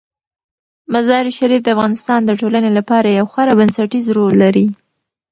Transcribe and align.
مزارشریف 0.93 1.61
د 1.63 1.67
افغانستان 1.75 2.19
د 2.25 2.31
ټولنې 2.39 2.71
لپاره 2.77 3.07
یو 3.17 3.25
خورا 3.31 3.53
بنسټيز 3.59 4.05
رول 4.17 4.33
لري. 4.43 4.65